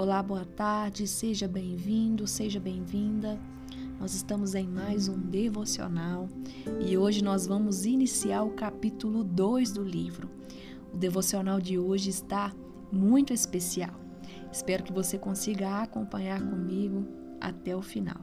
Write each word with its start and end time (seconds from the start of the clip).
Olá, 0.00 0.22
boa 0.22 0.44
tarde, 0.44 1.08
seja 1.08 1.48
bem-vindo, 1.48 2.24
seja 2.24 2.60
bem-vinda. 2.60 3.36
Nós 3.98 4.14
estamos 4.14 4.54
em 4.54 4.64
mais 4.64 5.08
um 5.08 5.18
devocional 5.18 6.28
e 6.78 6.96
hoje 6.96 7.20
nós 7.20 7.48
vamos 7.48 7.84
iniciar 7.84 8.44
o 8.44 8.52
capítulo 8.52 9.24
2 9.24 9.72
do 9.72 9.82
livro. 9.82 10.30
O 10.94 10.96
devocional 10.96 11.60
de 11.60 11.80
hoje 11.80 12.10
está 12.10 12.54
muito 12.92 13.32
especial. 13.32 13.90
Espero 14.52 14.84
que 14.84 14.92
você 14.92 15.18
consiga 15.18 15.82
acompanhar 15.82 16.40
comigo 16.48 17.04
até 17.40 17.74
o 17.74 17.82
final. 17.82 18.20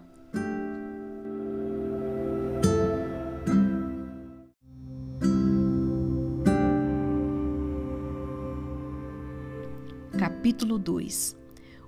Capítulo 10.18 10.80
2 10.80 11.44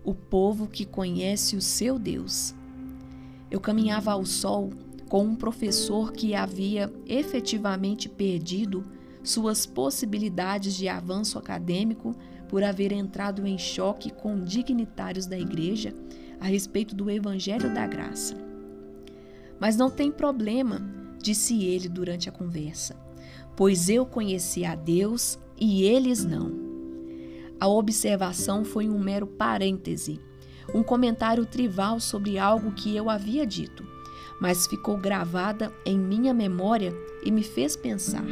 O 0.07 0.13
povo 0.15 0.67
que 0.67 0.85
conhece 0.85 1.57
o 1.57 1.61
seu 1.61 1.99
Deus. 1.99 2.55
Eu 3.51 3.59
caminhava 3.59 4.13
ao 4.13 4.25
sol 4.25 4.69
com 5.09 5.25
um 5.25 5.35
professor 5.35 6.13
que 6.13 6.33
havia 6.33 6.89
efetivamente 7.05 8.07
perdido 8.07 8.85
suas 9.21 9.65
possibilidades 9.65 10.77
de 10.77 10.87
avanço 10.87 11.37
acadêmico 11.37 12.15
por 12.47 12.63
haver 12.63 12.93
entrado 12.93 13.45
em 13.45 13.57
choque 13.57 14.09
com 14.09 14.41
dignitários 14.41 15.25
da 15.25 15.37
igreja 15.37 15.93
a 16.39 16.45
respeito 16.45 16.95
do 16.95 17.11
Evangelho 17.11 17.73
da 17.73 17.85
Graça. 17.85 18.37
Mas 19.59 19.75
não 19.75 19.91
tem 19.91 20.09
problema, 20.09 20.89
disse 21.21 21.65
ele 21.65 21.89
durante 21.89 22.29
a 22.29 22.31
conversa, 22.31 22.95
pois 23.57 23.89
eu 23.89 24.05
conheci 24.05 24.63
a 24.63 24.73
Deus 24.73 25.37
e 25.59 25.83
eles 25.83 26.23
não. 26.23 26.66
A 27.59 27.67
observação 27.67 28.63
foi 28.63 28.87
um 28.87 28.99
mero 28.99 29.25
parêntese, 29.25 30.19
um 30.73 30.83
comentário 30.83 31.45
trivial 31.45 31.99
sobre 31.99 32.37
algo 32.37 32.71
que 32.71 32.95
eu 32.95 33.09
havia 33.09 33.47
dito, 33.47 33.83
mas 34.39 34.67
ficou 34.67 34.97
gravada 34.97 35.73
em 35.85 35.97
minha 35.97 36.33
memória 36.33 36.93
e 37.23 37.31
me 37.31 37.43
fez 37.43 37.75
pensar. 37.75 38.25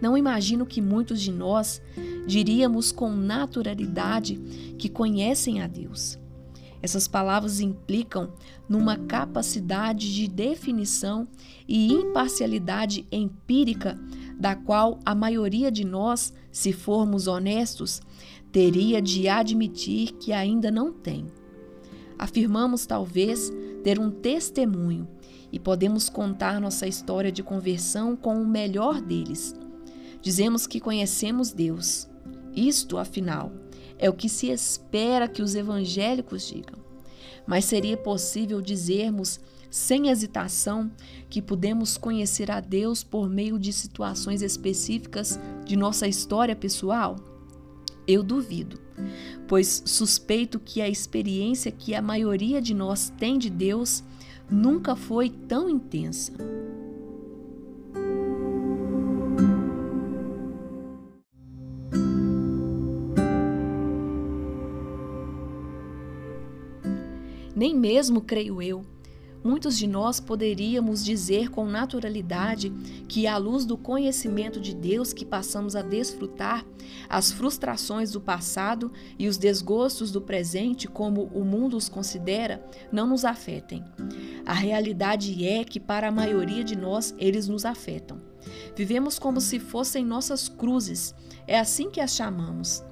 Não 0.00 0.16
imagino 0.16 0.66
que 0.66 0.82
muitos 0.82 1.20
de 1.20 1.32
nós 1.32 1.80
diríamos 2.26 2.90
com 2.90 3.10
naturalidade 3.10 4.36
que 4.78 4.88
conhecem 4.88 5.62
a 5.62 5.66
Deus. 5.66 6.18
Essas 6.82 7.08
palavras 7.08 7.60
implicam 7.60 8.32
numa 8.68 8.96
capacidade 8.96 10.14
de 10.14 10.28
definição 10.28 11.26
e 11.66 11.92
imparcialidade 11.92 13.06
empírica 13.10 13.98
da 14.38 14.54
qual 14.54 15.00
a 15.04 15.14
maioria 15.14 15.70
de 15.70 15.84
nós, 15.84 16.32
se 16.52 16.72
formos 16.72 17.26
honestos, 17.26 18.02
teria 18.52 19.00
de 19.00 19.28
admitir 19.28 20.12
que 20.12 20.32
ainda 20.32 20.70
não 20.70 20.92
tem. 20.92 21.26
Afirmamos 22.18 22.86
talvez 22.86 23.52
ter 23.82 23.98
um 23.98 24.10
testemunho 24.10 25.08
e 25.52 25.58
podemos 25.58 26.08
contar 26.08 26.60
nossa 26.60 26.86
história 26.86 27.30
de 27.30 27.42
conversão 27.42 28.16
com 28.16 28.40
o 28.40 28.46
melhor 28.46 29.00
deles. 29.00 29.54
Dizemos 30.20 30.66
que 30.66 30.80
conhecemos 30.80 31.52
Deus. 31.52 32.08
Isto, 32.54 32.98
afinal, 32.98 33.52
é 33.98 34.08
o 34.08 34.14
que 34.14 34.28
se 34.28 34.48
espera 34.48 35.28
que 35.28 35.42
os 35.42 35.54
evangélicos 35.54 36.48
digam. 36.48 36.78
Mas 37.46 37.64
seria 37.64 37.96
possível 37.96 38.60
dizermos 38.60 39.40
sem 39.70 40.08
hesitação 40.08 40.90
que 41.28 41.42
podemos 41.42 41.96
conhecer 41.96 42.50
a 42.50 42.60
Deus 42.60 43.04
por 43.04 43.28
meio 43.28 43.58
de 43.58 43.72
situações 43.72 44.42
específicas 44.42 45.38
de 45.64 45.76
nossa 45.76 46.08
história 46.08 46.56
pessoal? 46.56 47.16
Eu 48.06 48.22
duvido, 48.22 48.78
pois 49.48 49.82
suspeito 49.84 50.60
que 50.60 50.80
a 50.80 50.88
experiência 50.88 51.72
que 51.72 51.94
a 51.94 52.02
maioria 52.02 52.62
de 52.62 52.72
nós 52.72 53.12
tem 53.18 53.38
de 53.38 53.50
Deus 53.50 54.02
nunca 54.50 54.94
foi 54.94 55.28
tão 55.28 55.68
intensa. 55.68 56.32
Nem 67.56 67.74
mesmo, 67.74 68.20
creio 68.20 68.60
eu, 68.60 68.84
muitos 69.42 69.78
de 69.78 69.86
nós 69.86 70.20
poderíamos 70.20 71.02
dizer 71.02 71.48
com 71.48 71.64
naturalidade 71.64 72.70
que, 73.08 73.26
à 73.26 73.38
luz 73.38 73.64
do 73.64 73.78
conhecimento 73.78 74.60
de 74.60 74.74
Deus 74.74 75.14
que 75.14 75.24
passamos 75.24 75.74
a 75.74 75.80
desfrutar, 75.80 76.66
as 77.08 77.32
frustrações 77.32 78.12
do 78.12 78.20
passado 78.20 78.92
e 79.18 79.26
os 79.26 79.38
desgostos 79.38 80.12
do 80.12 80.20
presente, 80.20 80.86
como 80.86 81.30
o 81.32 81.42
mundo 81.46 81.78
os 81.78 81.88
considera, 81.88 82.62
não 82.92 83.06
nos 83.06 83.24
afetem. 83.24 83.82
A 84.44 84.52
realidade 84.52 85.46
é 85.46 85.64
que, 85.64 85.80
para 85.80 86.08
a 86.08 86.12
maioria 86.12 86.62
de 86.62 86.76
nós, 86.76 87.14
eles 87.16 87.48
nos 87.48 87.64
afetam. 87.64 88.20
Vivemos 88.76 89.18
como 89.18 89.40
se 89.40 89.58
fossem 89.58 90.04
nossas 90.04 90.46
cruzes, 90.46 91.14
é 91.46 91.58
assim 91.58 91.88
que 91.88 92.02
as 92.02 92.14
chamamos. 92.14 92.84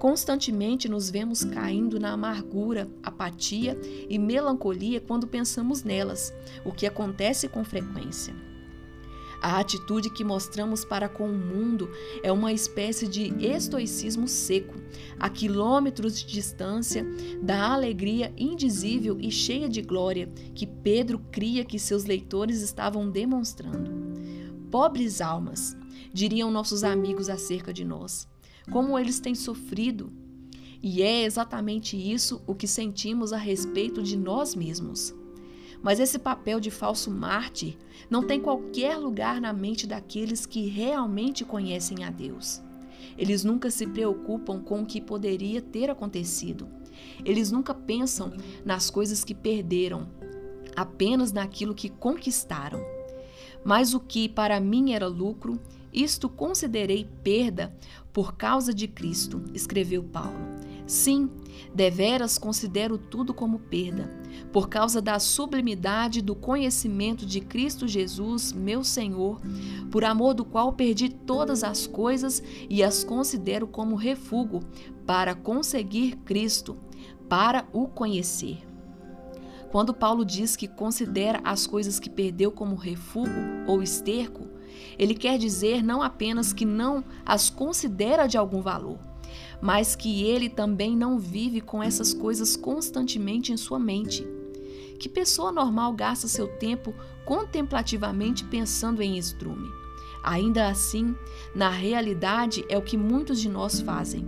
Constantemente 0.00 0.88
nos 0.88 1.10
vemos 1.10 1.44
caindo 1.44 2.00
na 2.00 2.12
amargura, 2.12 2.88
apatia 3.02 3.78
e 4.08 4.18
melancolia 4.18 4.98
quando 4.98 5.26
pensamos 5.26 5.84
nelas, 5.84 6.32
o 6.64 6.72
que 6.72 6.86
acontece 6.86 7.46
com 7.50 7.62
frequência. 7.62 8.34
A 9.42 9.60
atitude 9.60 10.08
que 10.08 10.24
mostramos 10.24 10.86
para 10.86 11.06
com 11.06 11.28
o 11.28 11.36
mundo 11.36 11.90
é 12.22 12.32
uma 12.32 12.50
espécie 12.50 13.06
de 13.06 13.26
estoicismo 13.44 14.26
seco, 14.26 14.74
a 15.18 15.28
quilômetros 15.28 16.18
de 16.18 16.26
distância 16.26 17.04
da 17.42 17.70
alegria 17.70 18.32
indizível 18.38 19.18
e 19.20 19.30
cheia 19.30 19.68
de 19.68 19.82
glória 19.82 20.32
que 20.54 20.66
Pedro 20.66 21.18
cria 21.30 21.62
que 21.62 21.78
seus 21.78 22.06
leitores 22.06 22.62
estavam 22.62 23.10
demonstrando. 23.10 23.90
Pobres 24.70 25.20
almas, 25.20 25.76
diriam 26.10 26.50
nossos 26.50 26.84
amigos 26.84 27.28
acerca 27.28 27.70
de 27.70 27.84
nós 27.84 28.26
como 28.70 28.98
eles 28.98 29.20
têm 29.20 29.34
sofrido. 29.34 30.12
E 30.82 31.02
é 31.02 31.24
exatamente 31.24 31.96
isso 31.96 32.42
o 32.46 32.54
que 32.54 32.66
sentimos 32.66 33.32
a 33.32 33.36
respeito 33.36 34.02
de 34.02 34.16
nós 34.16 34.54
mesmos. 34.54 35.14
Mas 35.82 36.00
esse 36.00 36.18
papel 36.18 36.60
de 36.60 36.70
falso 36.70 37.10
mártir 37.10 37.76
não 38.08 38.22
tem 38.22 38.40
qualquer 38.40 38.96
lugar 38.96 39.40
na 39.40 39.52
mente 39.52 39.86
daqueles 39.86 40.46
que 40.46 40.66
realmente 40.66 41.44
conhecem 41.44 42.04
a 42.04 42.10
Deus. 42.10 42.62
Eles 43.16 43.44
nunca 43.44 43.70
se 43.70 43.86
preocupam 43.86 44.60
com 44.60 44.82
o 44.82 44.86
que 44.86 45.00
poderia 45.00 45.60
ter 45.60 45.90
acontecido. 45.90 46.68
Eles 47.24 47.50
nunca 47.50 47.74
pensam 47.74 48.32
nas 48.64 48.90
coisas 48.90 49.24
que 49.24 49.34
perderam, 49.34 50.08
apenas 50.76 51.32
naquilo 51.32 51.74
que 51.74 51.88
conquistaram. 51.88 52.80
Mas 53.64 53.94
o 53.94 54.00
que 54.00 54.28
para 54.28 54.60
mim 54.60 54.92
era 54.92 55.06
lucro, 55.06 55.60
isto 55.92 56.28
considerei 56.28 57.08
perda 57.22 57.74
por 58.12 58.34
causa 58.34 58.74
de 58.74 58.88
Cristo, 58.88 59.42
escreveu 59.54 60.02
Paulo. 60.02 60.38
Sim, 60.86 61.30
deveras 61.72 62.36
considero 62.36 62.98
tudo 62.98 63.32
como 63.32 63.60
perda, 63.60 64.10
por 64.52 64.68
causa 64.68 65.00
da 65.00 65.18
sublimidade 65.20 66.20
do 66.20 66.34
conhecimento 66.34 67.24
de 67.24 67.40
Cristo 67.40 67.86
Jesus, 67.86 68.52
meu 68.52 68.82
Senhor, 68.82 69.40
por 69.90 70.04
amor 70.04 70.34
do 70.34 70.44
qual 70.44 70.72
perdi 70.72 71.08
todas 71.08 71.62
as 71.62 71.86
coisas 71.86 72.42
e 72.68 72.82
as 72.82 73.04
considero 73.04 73.68
como 73.68 73.94
refúgio 73.94 74.60
para 75.06 75.34
conseguir 75.34 76.16
Cristo, 76.24 76.76
para 77.28 77.68
o 77.72 77.86
conhecer. 77.86 78.69
Quando 79.70 79.94
Paulo 79.94 80.24
diz 80.24 80.56
que 80.56 80.66
considera 80.66 81.40
as 81.44 81.64
coisas 81.64 82.00
que 82.00 82.10
perdeu 82.10 82.50
como 82.50 82.74
refúgio 82.74 83.32
ou 83.68 83.80
esterco, 83.80 84.48
ele 84.98 85.14
quer 85.14 85.38
dizer 85.38 85.82
não 85.82 86.02
apenas 86.02 86.52
que 86.52 86.64
não 86.64 87.04
as 87.24 87.48
considera 87.48 88.26
de 88.26 88.36
algum 88.36 88.60
valor, 88.60 88.98
mas 89.62 89.94
que 89.94 90.24
ele 90.24 90.48
também 90.48 90.96
não 90.96 91.20
vive 91.20 91.60
com 91.60 91.80
essas 91.80 92.12
coisas 92.12 92.56
constantemente 92.56 93.52
em 93.52 93.56
sua 93.56 93.78
mente. 93.78 94.26
Que 94.98 95.08
pessoa 95.08 95.52
normal 95.52 95.92
gasta 95.92 96.26
seu 96.26 96.48
tempo 96.58 96.92
contemplativamente 97.24 98.44
pensando 98.44 99.00
em 99.00 99.16
estrume? 99.16 99.68
Ainda 100.22 100.68
assim, 100.68 101.14
na 101.54 101.70
realidade 101.70 102.64
é 102.68 102.76
o 102.76 102.82
que 102.82 102.96
muitos 102.96 103.40
de 103.40 103.48
nós 103.48 103.80
fazem, 103.80 104.26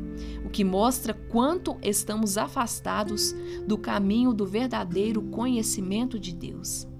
que 0.52 0.62
mostra 0.62 1.14
quanto 1.14 1.78
estamos 1.82 2.36
afastados 2.36 3.34
do 3.66 3.78
caminho 3.78 4.34
do 4.34 4.46
verdadeiro 4.46 5.22
conhecimento 5.22 6.18
de 6.18 6.34
Deus. 6.34 6.91